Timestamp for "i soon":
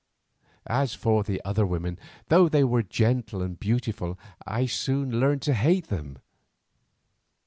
4.47-5.19